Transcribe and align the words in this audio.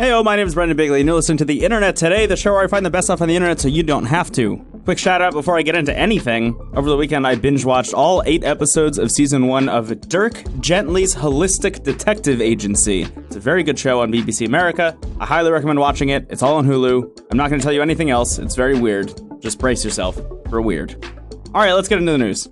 Hey, 0.00 0.12
oh, 0.12 0.22
my 0.22 0.34
name 0.34 0.46
is 0.46 0.54
Brendan 0.54 0.78
Bigley, 0.78 1.00
and 1.00 1.06
you're 1.06 1.14
listening 1.14 1.36
to 1.36 1.44
The 1.44 1.62
Internet 1.62 1.94
Today, 1.94 2.24
the 2.24 2.34
show 2.34 2.54
where 2.54 2.64
I 2.64 2.68
find 2.68 2.86
the 2.86 2.90
best 2.90 3.08
stuff 3.08 3.20
on 3.20 3.28
the 3.28 3.36
internet 3.36 3.60
so 3.60 3.68
you 3.68 3.82
don't 3.82 4.06
have 4.06 4.32
to. 4.32 4.56
Quick 4.86 4.98
shout 4.98 5.20
out 5.20 5.34
before 5.34 5.58
I 5.58 5.62
get 5.62 5.76
into 5.76 5.94
anything. 5.94 6.58
Over 6.74 6.88
the 6.88 6.96
weekend, 6.96 7.26
I 7.26 7.34
binge 7.34 7.66
watched 7.66 7.92
all 7.92 8.22
eight 8.24 8.42
episodes 8.42 8.96
of 8.96 9.10
season 9.10 9.46
one 9.46 9.68
of 9.68 10.00
Dirk 10.08 10.42
Gently's 10.58 11.14
Holistic 11.14 11.82
Detective 11.82 12.40
Agency. 12.40 13.02
It's 13.02 13.36
a 13.36 13.40
very 13.40 13.62
good 13.62 13.78
show 13.78 14.00
on 14.00 14.10
BBC 14.10 14.46
America. 14.46 14.96
I 15.20 15.26
highly 15.26 15.50
recommend 15.50 15.78
watching 15.78 16.08
it. 16.08 16.26
It's 16.30 16.42
all 16.42 16.56
on 16.56 16.66
Hulu. 16.66 17.20
I'm 17.30 17.36
not 17.36 17.50
going 17.50 17.60
to 17.60 17.62
tell 17.62 17.74
you 17.74 17.82
anything 17.82 18.08
else. 18.08 18.38
It's 18.38 18.56
very 18.56 18.80
weird. 18.80 19.12
Just 19.42 19.58
brace 19.58 19.84
yourself 19.84 20.18
for 20.48 20.62
weird. 20.62 20.94
All 21.54 21.60
right, 21.60 21.74
let's 21.74 21.88
get 21.88 21.98
into 21.98 22.12
the 22.12 22.16
news. 22.16 22.48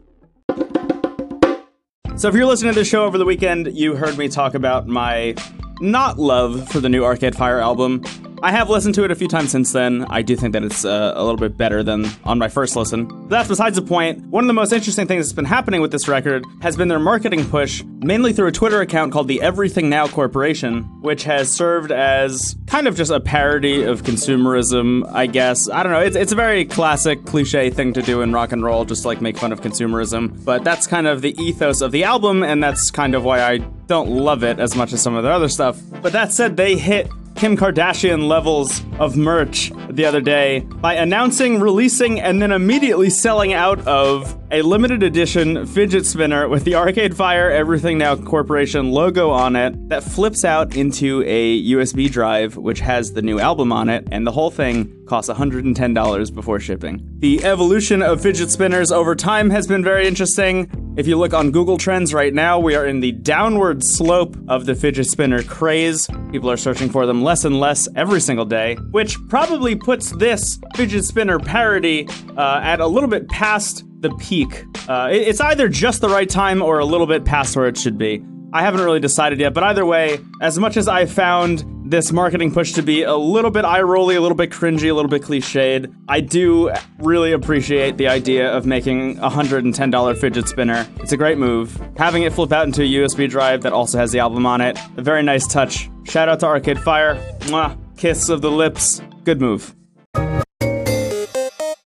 So, 2.17 2.29
if 2.29 2.35
you're 2.35 2.45
listening 2.45 2.75
to 2.75 2.81
this 2.81 2.89
show 2.89 3.07
over 3.07 3.17
the 3.17 3.25
weekend, 3.25 3.75
you 3.75 3.97
heard 3.97 4.19
me 4.19 4.29
talk 4.29 4.53
about 4.53 4.87
my 4.87 5.35
not 5.81 6.19
love 6.19 6.69
for 6.69 6.81
the 6.81 6.89
new 6.89 7.05
Arcade 7.05 7.37
Fire 7.37 7.61
album. 7.61 8.03
I 8.41 8.53
have 8.53 8.71
listened 8.71 8.95
to 8.95 9.05
it 9.05 9.11
a 9.11 9.17
few 9.17 9.27
times 9.27 9.51
since 9.51 9.73
then. 9.73 10.05
I 10.09 10.23
do 10.23 10.37
think 10.37 10.53
that 10.53 10.63
it's 10.63 10.85
uh, 10.85 11.13
a 11.17 11.23
little 11.23 11.37
bit 11.37 11.57
better 11.57 11.83
than 11.83 12.07
on 12.25 12.39
my 12.39 12.49
first 12.49 12.77
listen. 12.77 13.29
That's 13.29 13.49
besides 13.49 13.77
the 13.77 13.83
point. 13.83 14.23
One 14.27 14.45
of 14.45 14.47
the 14.47 14.55
most 14.55 14.73
interesting 14.73 15.07
things 15.09 15.27
that's 15.27 15.35
been 15.35 15.45
happening 15.45 15.81
with 15.81 15.91
this 15.91 16.07
record 16.07 16.45
has 16.63 16.77
been 16.77 16.87
their 16.89 17.01
marketing 17.01 17.45
push, 17.49 17.83
mainly 17.85 18.33
through 18.33 18.47
a 18.47 18.53
Twitter 18.53 18.81
account 18.81 19.13
called 19.13 19.27
the 19.27 19.43
Everything 19.43 19.89
Now 19.89 20.07
Corporation, 20.07 20.83
which 21.03 21.25
has 21.25 21.51
served 21.53 21.91
as 21.91 22.57
kind 22.67 22.87
of 22.87 22.97
just 22.97 23.11
a 23.11 23.19
parody 23.19 23.83
of 23.83 24.03
consumerism, 24.03 25.11
I 25.13 25.27
guess. 25.27 25.69
I 25.69 25.83
don't 25.83 25.93
know. 25.93 26.01
It's, 26.01 26.17
it's 26.17 26.33
a 26.33 26.37
very 26.37 26.65
classic, 26.65 27.25
cliche 27.25 27.71
thing 27.71 27.93
to 27.95 28.03
do 28.03 28.21
in 28.21 28.33
rock 28.33 28.53
and 28.53 28.63
roll, 28.63 28.85
just 28.85 29.05
like 29.05 29.21
make 29.21 29.37
fun 29.37 29.51
of 29.53 29.61
consumerism. 29.61 30.45
But 30.45 30.63
that's 30.63 30.87
kind 30.87 31.09
of 31.09 31.23
the 31.23 31.35
ethos 31.43 31.81
of 31.81 31.91
the 31.91 32.05
album, 32.05 32.45
and 32.45 32.63
that's 32.63 32.91
kind 32.93 33.17
of 33.17 33.25
why 33.25 33.43
I 33.43 33.59
don't 33.89 34.11
love 34.11 34.45
it 34.45 34.61
as 34.61 34.77
much 34.77 34.93
as 34.93 35.03
some 35.03 35.17
of 35.17 35.25
their 35.25 35.33
other 35.33 35.49
stuff. 35.49 35.81
But 36.03 36.13
that 36.13 36.33
said, 36.33 36.57
they 36.57 36.77
hit 36.77 37.11
Kim 37.39 37.57
Kardashian 37.57 38.27
levels 38.27 38.83
of 38.99 39.17
merch 39.17 39.71
the 39.91 40.05
other 40.05 40.21
day 40.21 40.59
by 40.59 40.95
announcing, 40.95 41.61
releasing, 41.61 42.21
and 42.21 42.43
then 42.43 42.51
immediately 42.51 43.11
selling 43.11 43.53
out 43.53 43.79
of 43.87 44.37
a 44.51 44.63
limited 44.63 45.05
edition 45.05 45.65
fidget 45.65 46.05
spinner 46.05 46.49
with 46.49 46.65
the 46.65 46.75
Arcade 46.75 47.17
Fire 47.17 47.49
Everything 47.49 47.97
Now 47.97 48.17
Corporation 48.17 48.91
logo 48.91 49.31
on 49.31 49.55
it 49.55 49.89
that 49.89 50.03
flips 50.03 50.45
out 50.45 50.75
into 50.75 51.23
a 51.27 51.63
USB 51.63 52.11
drive 52.11 52.57
which 52.57 52.81
has 52.81 53.13
the 53.13 53.23
new 53.23 53.39
album 53.39 53.73
on 53.73 53.89
it, 53.89 54.09
and 54.11 54.27
the 54.27 54.33
whole 54.33 54.51
thing 54.51 54.93
costs 55.07 55.31
$110 55.31 56.35
before 56.35 56.59
shipping. 56.59 57.07
The 57.21 57.45
evolution 57.45 58.03
of 58.03 58.21
fidget 58.21 58.51
spinners 58.51 58.91
over 58.91 59.15
time 59.15 59.51
has 59.51 59.69
been 59.69 59.85
very 59.85 60.09
interesting. 60.09 60.69
If 60.99 61.07
you 61.07 61.17
look 61.17 61.33
on 61.33 61.53
Google 61.53 61.79
Trends 61.79 62.13
right 62.13 62.35
now, 62.35 62.59
we 62.59 62.75
are 62.75 62.85
in 62.85 62.99
the 62.99 63.13
downward 63.13 63.85
slope 63.85 64.37
of 64.49 64.67
the 64.67 64.75
fidget 64.75 65.07
spinner 65.07 65.45
craze. 65.45 66.09
People 66.33 66.51
are 66.51 66.57
searching 66.57 66.91
for 66.91 67.07
them 67.07 67.23
less 67.23 67.45
and 67.45 67.61
less 67.61 67.87
every 67.95 68.21
single 68.21 68.45
day, 68.45 68.75
which 68.91 69.17
probably 69.29 69.77
puts 69.77 70.11
this 70.17 70.59
fidget 70.75 71.05
spinner 71.05 71.39
parody 71.39 72.09
uh, 72.37 72.59
at 72.65 72.81
a 72.81 72.87
little 72.89 73.09
bit 73.09 73.29
past 73.29 73.85
the 74.01 74.11
peak. 74.17 74.65
Uh, 74.89 75.09
it's 75.13 75.41
either 75.41 75.69
just 75.69 76.01
the 76.01 76.09
right 76.09 76.29
time 76.29 76.61
or 76.61 76.81
a 76.81 76.85
little 76.85 77.07
bit 77.07 77.25
past 77.25 77.55
where 77.55 77.69
it 77.69 77.79
should 77.79 77.97
be. 77.97 78.21
I 78.53 78.63
haven't 78.63 78.81
really 78.81 78.99
decided 78.99 79.39
yet, 79.39 79.55
but 79.55 79.63
either 79.63 79.87
way, 79.87 80.19
as 80.41 80.59
much 80.59 80.77
as 80.77 80.89
I 80.89 81.07
found 81.07 81.65
this 81.91 82.13
marketing 82.13 82.53
push 82.53 82.73
to 82.73 82.83
be 82.83 83.03
a 83.03 83.17
little 83.17 83.51
bit 83.51 83.65
eye 83.65 83.81
rolly, 83.81 84.15
a 84.15 84.21
little 84.21 84.37
bit 84.37 84.51
cringy, 84.51 84.91
a 84.91 84.93
little 84.93 85.09
bit 85.09 85.23
cliched, 85.23 85.93
I 86.07 86.21
do 86.21 86.71
really 86.99 87.33
appreciate 87.33 87.97
the 87.97 88.09
idea 88.09 88.55
of 88.55 88.67
making 88.67 89.19
a 89.19 89.31
$110 89.31 90.19
fidget 90.19 90.49
spinner. 90.49 90.87
It's 91.01 91.13
a 91.13 91.17
great 91.17 91.39
move. 91.39 91.81
Having 91.97 92.25
it 92.25 92.33
flip 92.35 92.53
out 92.53 92.67
into 92.67 92.83
a 92.83 92.87
USB 92.87 93.29
drive 93.29 93.63
that 93.63 93.73
also 93.73 93.97
has 93.99 94.13
the 94.13 94.19
album 94.19 94.45
on 94.45 94.61
it, 94.61 94.79
a 94.97 95.03
very 95.03 95.23
nice 95.23 95.47
touch. 95.47 95.89
Shout 96.05 96.29
out 96.29 96.41
to 96.41 96.47
Arcade 96.47 96.79
Fire. 96.79 97.15
Mwah. 97.41 97.79
Kiss 97.97 98.29
of 98.29 98.43
the 98.43 98.51
lips. 98.51 99.01
Good 99.25 99.41
move. 99.41 99.75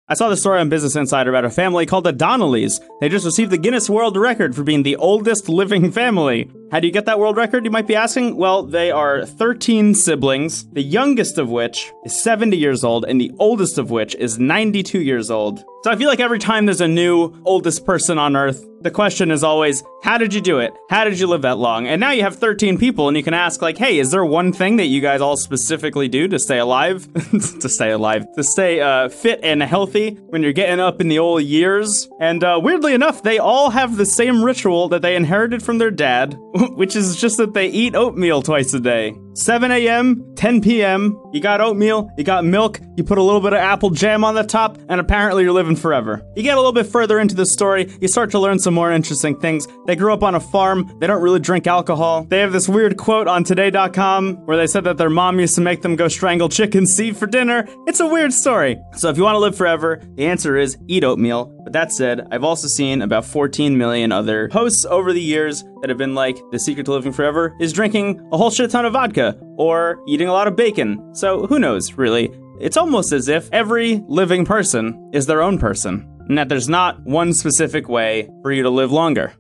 I 0.09 0.13
saw 0.13 0.29
the 0.29 0.37
story 0.37 0.61
on 0.61 0.69
Business 0.69 0.95
Insider 0.95 1.29
about 1.29 1.43
a 1.43 1.49
family 1.49 1.85
called 1.85 2.05
the 2.05 2.13
Donnellys. 2.13 2.79
They 3.01 3.09
just 3.09 3.25
received 3.25 3.52
the 3.52 3.57
Guinness 3.57 3.89
World 3.89 4.15
Record 4.15 4.55
for 4.55 4.63
being 4.63 4.83
the 4.83 4.95
oldest 4.95 5.49
living 5.49 5.91
family. 5.91 6.49
How 6.70 6.82
do 6.82 6.88
you 6.88 6.92
get 6.92 7.05
that 7.05 7.17
world 7.17 7.38
record, 7.38 7.64
you 7.64 7.72
might 7.72 7.88
be 7.88 7.95
asking? 7.95 8.36
Well, 8.36 8.64
they 8.64 8.92
are 8.92 9.26
13 9.26 9.95
siblings, 9.95 10.67
the 10.72 10.82
youngest 10.82 11.38
of 11.38 11.50
which 11.50 11.94
is 12.04 12.22
70 12.22 12.58
years 12.58 12.83
old, 12.83 13.05
and 13.05 13.22
the 13.22 13.32
oldest 13.39 13.78
of 13.78 13.89
which 13.89 14.16
is 14.16 14.38
92 14.38 15.00
years 15.00 15.32
old. 15.32 15.64
So 15.83 15.92
I 15.92 15.95
feel 15.95 16.10
like 16.10 16.20
every 16.20 16.39
time 16.39 16.66
there's 16.66 16.82
a 16.82 16.88
new 16.88 17.33
oldest 17.45 17.86
person 17.86 18.17
on 18.17 18.36
Earth, 18.36 18.66
the 18.82 18.92
question 18.92 19.32
is 19.32 19.44
always, 19.44 19.83
how 20.04 20.17
did 20.17 20.33
you 20.33 20.42
do 20.42 20.60
it? 20.60 20.73
How 20.89 21.04
did 21.04 21.20
you 21.20 21.28
live 21.28 21.42
that 21.44 21.58
long? 21.58 21.88
And 21.88 22.00
now 22.00 22.11
you 22.11 22.22
have 22.23 22.36
13 22.36 22.78
people, 22.78 23.08
and 23.08 23.17
you 23.17 23.23
can 23.23 23.34
ask, 23.34 23.61
like, 23.61 23.78
hey, 23.78 23.98
is 23.98 24.11
there 24.11 24.26
one 24.26 24.52
thing 24.54 24.76
that 24.78 24.86
you 24.86 25.02
guys 25.02 25.22
all 25.22 25.38
specifically 25.38 26.08
do 26.08 26.28
to 26.28 26.39
stay 26.39 26.60
alive? 26.60 27.08
to 27.61 27.70
stay 27.70 27.92
alive, 27.92 28.26
to 28.36 28.44
stay 28.44 28.82
uh, 28.82 29.10
fit 29.10 29.39
and 29.44 29.64
healthy 29.64 30.11
when 30.28 30.44
you're 30.44 30.54
getting 30.54 30.80
up 30.80 31.02
in 31.02 31.08
the 31.08 31.20
old 31.20 31.44
years? 31.44 32.08
And 32.20 32.44
uh, 32.44 32.60
weirdly 32.61 32.94
enough, 32.94 33.23
they 33.23 33.39
all 33.39 33.70
have 33.70 33.98
the 33.98 34.05
same 34.05 34.44
ritual 34.44 34.89
that 34.89 35.02
they 35.02 35.16
inherited 35.16 35.64
from 35.64 35.78
their 35.78 35.92
dad, 35.92 36.38
which 36.75 36.95
is 36.95 37.15
just 37.15 37.37
that 37.37 37.53
they 37.53 37.67
eat 37.67 37.95
oatmeal 37.95 38.41
twice 38.41 38.73
a 38.73 38.79
day. 38.79 39.15
7 39.37 39.70
a.m., 39.71 40.33
10 40.36 40.61
p.m., 40.61 41.21
you 41.31 41.39
got 41.39 41.61
oatmeal, 41.61 42.09
you 42.17 42.23
got 42.23 42.43
milk, 42.43 42.80
you 42.95 43.03
put 43.03 43.20
a 43.20 43.21
little 43.21 43.39
bit 43.39 43.53
of 43.53 43.59
apple 43.59 43.92
jam 43.92 44.23
on 44.23 44.33
the 44.33 44.43
top, 44.43 44.80
and 44.89 44.99
apparently 44.99 45.43
you're 45.43 45.52
living 45.52 45.75
forever. 45.75 46.25
You 46.36 46.42
get 46.42 46.55
a 46.55 46.59
little 46.59 46.71
bit 46.71 46.87
further 46.87 47.20
into 47.20 47.36
the 47.36 47.45
story, 47.45 47.87
you 48.02 48.08
start 48.08 48.31
to 48.31 48.39
learn 48.39 48.58
some 48.58 48.73
more 48.73 48.92
interesting 48.92 49.39
things. 49.39 49.67
They 49.86 49.95
grew 49.95 50.11
up 50.11 50.23
on 50.23 50.33
a 50.33 50.39
farm, 50.39 50.92
they 50.99 51.05
don't 51.05 51.21
really 51.21 51.39
drink 51.39 51.67
alcohol. 51.67 52.23
They 52.23 52.39
have 52.39 52.52
this 52.52 52.67
weird 52.67 52.98
quote 52.98 53.27
on 53.27 53.43
today.com 53.43 54.37
where 54.48 54.58
they 54.58 54.65
said 54.65 54.86
that 54.86 54.98
their 54.98 55.11
mom 55.11 55.39
used 55.39 55.54
to 55.54 55.61
make 55.61 55.83
them 55.83 55.95
go 55.95 56.08
strangle 56.08 56.49
chicken 56.49 56.87
seed 56.87 57.15
for 57.15 57.27
dinner. 57.27 57.67
It's 57.86 57.99
a 57.99 58.08
weird 58.08 58.33
story. 58.33 58.80
So 58.93 59.09
if 59.09 59.17
you 59.17 59.23
want 59.23 59.36
to 59.36 59.39
live 59.39 59.55
forever, 59.55 60.02
the 60.15 60.25
answer 60.25 60.58
is 60.58 60.77
eat 60.87 61.04
oatmeal. 61.04 61.54
But 61.64 61.73
that 61.73 61.92
said, 61.92 62.27
I've 62.31 62.43
also 62.43 62.67
seen 62.67 63.04
about 63.04 63.25
14 63.25 63.77
million 63.77 64.11
other 64.11 64.49
posts 64.49 64.86
over 64.86 65.14
the 65.14 65.21
years 65.21 65.64
that 65.81 65.89
have 65.89 65.98
been 65.98 66.15
like, 66.15 66.37
the 66.52 66.59
secret 66.59 66.86
to 66.86 66.93
living 66.93 67.11
forever 67.11 67.55
is 67.59 67.73
drinking 67.73 68.27
a 68.31 68.37
whole 68.37 68.49
shit 68.49 68.71
ton 68.71 68.86
of 68.86 68.93
vodka 68.93 69.27
or 69.58 69.99
eating 70.08 70.27
a 70.27 70.33
lot 70.33 70.48
of 70.48 70.55
bacon. 70.55 71.15
So 71.15 71.48
who 71.48 71.60
knows, 71.60 71.93
really? 71.93 72.32
It's 72.60 72.77
almost 72.77 73.11
as 73.11 73.27
if 73.27 73.49
every 73.52 74.04
living 74.08 74.45
person 74.45 75.11
is 75.14 75.26
their 75.26 75.42
own 75.42 75.60
person, 75.60 76.08
and 76.27 76.38
that 76.38 76.49
there's 76.49 76.70
not 76.70 77.02
one 77.04 77.33
specific 77.33 77.87
way 77.87 78.30
for 78.42 78.52
you 78.52 78.64
to 78.64 78.70
live 78.70 78.92
longer. 78.92 79.33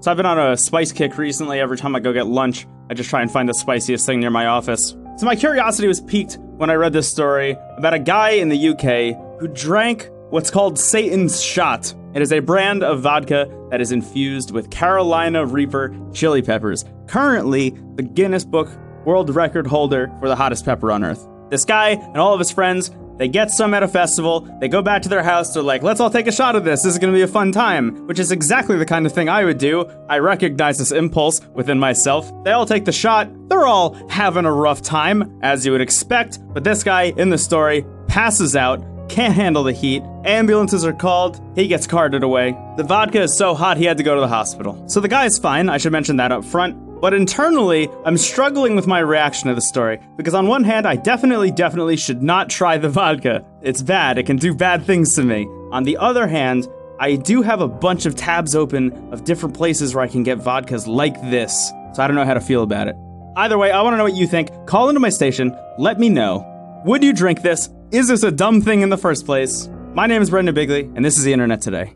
So 0.00 0.10
I've 0.10 0.16
been 0.16 0.26
on 0.26 0.38
a 0.38 0.56
spice 0.56 0.92
kick 0.92 1.16
recently. 1.16 1.60
Every 1.60 1.76
time 1.76 1.94
I 1.94 2.00
go 2.00 2.12
get 2.12 2.26
lunch, 2.26 2.66
I 2.90 2.94
just 2.94 3.08
try 3.08 3.22
and 3.22 3.30
find 3.30 3.48
the 3.48 3.54
spiciest 3.54 4.04
thing 4.04 4.20
near 4.20 4.30
my 4.30 4.46
office. 4.46 4.96
So 5.16 5.26
my 5.26 5.36
curiosity 5.36 5.86
was 5.86 6.00
piqued 6.00 6.38
when 6.56 6.70
I 6.70 6.74
read 6.74 6.92
this 6.92 7.08
story 7.08 7.56
about 7.76 7.94
a 7.94 7.98
guy 7.98 8.30
in 8.30 8.48
the 8.48 8.68
UK 8.68 9.16
who 9.38 9.48
drank 9.48 10.10
what's 10.30 10.50
called 10.50 10.78
Satan's 10.78 11.40
Shot. 11.42 11.94
It 12.14 12.22
is 12.22 12.32
a 12.32 12.40
brand 12.40 12.82
of 12.82 13.00
vodka 13.00 13.46
that 13.72 13.80
is 13.80 13.90
infused 13.90 14.50
with 14.50 14.70
Carolina 14.70 15.46
Reaper 15.46 15.96
chili 16.12 16.42
peppers. 16.42 16.84
Currently, 17.06 17.70
the 17.94 18.02
Guinness 18.02 18.44
Book 18.44 18.68
World 19.06 19.34
Record 19.34 19.66
holder 19.66 20.12
for 20.20 20.28
the 20.28 20.36
hottest 20.36 20.66
pepper 20.66 20.92
on 20.92 21.02
earth. 21.02 21.26
This 21.48 21.64
guy 21.64 21.88
and 21.88 22.18
all 22.18 22.34
of 22.34 22.38
his 22.38 22.50
friends, 22.50 22.90
they 23.16 23.28
get 23.28 23.50
some 23.50 23.72
at 23.72 23.82
a 23.82 23.88
festival, 23.88 24.40
they 24.60 24.68
go 24.68 24.82
back 24.82 25.00
to 25.02 25.08
their 25.08 25.22
house, 25.22 25.54
they're 25.54 25.62
like, 25.62 25.82
let's 25.82 26.00
all 26.00 26.10
take 26.10 26.26
a 26.26 26.32
shot 26.32 26.54
of 26.54 26.64
this, 26.64 26.82
this 26.82 26.92
is 26.92 26.98
gonna 26.98 27.14
be 27.14 27.22
a 27.22 27.26
fun 27.26 27.50
time, 27.50 28.06
which 28.06 28.18
is 28.18 28.30
exactly 28.30 28.76
the 28.76 28.84
kind 28.84 29.06
of 29.06 29.12
thing 29.12 29.30
I 29.30 29.42
would 29.42 29.58
do. 29.58 29.90
I 30.06 30.18
recognize 30.18 30.76
this 30.76 30.92
impulse 30.92 31.40
within 31.54 31.78
myself. 31.78 32.30
They 32.44 32.52
all 32.52 32.66
take 32.66 32.84
the 32.84 32.92
shot, 32.92 33.30
they're 33.48 33.66
all 33.66 33.94
having 34.10 34.44
a 34.44 34.52
rough 34.52 34.82
time, 34.82 35.38
as 35.42 35.64
you 35.64 35.72
would 35.72 35.80
expect, 35.80 36.40
but 36.52 36.62
this 36.62 36.82
guy 36.84 37.04
in 37.16 37.30
the 37.30 37.38
story 37.38 37.86
passes 38.06 38.54
out, 38.54 38.84
can't 39.12 39.34
handle 39.34 39.62
the 39.62 39.72
heat. 39.72 40.02
Ambulances 40.24 40.86
are 40.86 40.92
called. 40.94 41.38
He 41.54 41.66
gets 41.66 41.86
carted 41.86 42.22
away. 42.22 42.56
The 42.78 42.84
vodka 42.84 43.20
is 43.20 43.36
so 43.36 43.54
hot 43.54 43.76
he 43.76 43.84
had 43.84 43.98
to 43.98 44.02
go 44.02 44.14
to 44.14 44.20
the 44.22 44.28
hospital. 44.28 44.82
So 44.88 45.00
the 45.00 45.08
guy 45.08 45.26
is 45.26 45.38
fine. 45.38 45.68
I 45.68 45.76
should 45.76 45.92
mention 45.92 46.16
that 46.16 46.32
up 46.32 46.46
front. 46.46 47.00
But 47.02 47.12
internally, 47.12 47.90
I'm 48.06 48.16
struggling 48.16 48.74
with 48.74 48.86
my 48.86 49.00
reaction 49.00 49.48
to 49.48 49.54
the 49.54 49.60
story 49.60 50.00
because 50.16 50.32
on 50.32 50.46
one 50.46 50.64
hand, 50.64 50.86
I 50.86 50.96
definitely, 50.96 51.50
definitely 51.50 51.96
should 51.96 52.22
not 52.22 52.48
try 52.48 52.78
the 52.78 52.88
vodka. 52.88 53.44
It's 53.60 53.82
bad. 53.82 54.16
It 54.16 54.24
can 54.24 54.36
do 54.36 54.54
bad 54.54 54.84
things 54.84 55.14
to 55.16 55.22
me. 55.22 55.46
On 55.72 55.82
the 55.82 55.98
other 55.98 56.26
hand, 56.26 56.66
I 56.98 57.16
do 57.16 57.42
have 57.42 57.60
a 57.60 57.68
bunch 57.68 58.06
of 58.06 58.16
tabs 58.16 58.54
open 58.54 58.92
of 59.12 59.24
different 59.24 59.54
places 59.54 59.94
where 59.94 60.04
I 60.04 60.08
can 60.08 60.22
get 60.22 60.38
vodkas 60.38 60.86
like 60.86 61.20
this. 61.30 61.70
So 61.92 62.02
I 62.02 62.06
don't 62.06 62.16
know 62.16 62.24
how 62.24 62.34
to 62.34 62.40
feel 62.40 62.62
about 62.62 62.88
it. 62.88 62.96
Either 63.36 63.58
way, 63.58 63.72
I 63.72 63.82
want 63.82 63.92
to 63.92 63.98
know 63.98 64.04
what 64.04 64.14
you 64.14 64.26
think. 64.26 64.50
Call 64.66 64.88
into 64.88 65.00
my 65.00 65.10
station. 65.10 65.54
Let 65.78 65.98
me 65.98 66.08
know. 66.08 66.48
Would 66.86 67.02
you 67.02 67.12
drink 67.12 67.42
this? 67.42 67.68
Is 67.92 68.08
this 68.08 68.22
a 68.22 68.30
dumb 68.30 68.62
thing 68.62 68.80
in 68.80 68.88
the 68.88 68.96
first 68.96 69.26
place? 69.26 69.68
My 69.92 70.06
name 70.06 70.22
is 70.22 70.30
Brendan 70.30 70.54
Bigley, 70.54 70.90
and 70.94 71.04
this 71.04 71.18
is 71.18 71.24
the 71.24 71.32
Internet 71.34 71.60
Today. 71.60 71.92